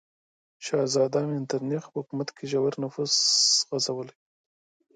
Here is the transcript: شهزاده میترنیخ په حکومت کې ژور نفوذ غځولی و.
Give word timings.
شهزاده 0.65 1.21
میترنیخ 1.29 1.83
په 1.91 1.97
حکومت 2.01 2.29
کې 2.35 2.43
ژور 2.51 2.73
نفوذ 2.83 3.11
غځولی 3.69 4.13
و. 4.15 4.17